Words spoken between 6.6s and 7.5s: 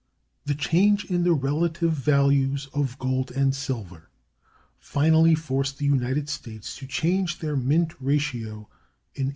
to change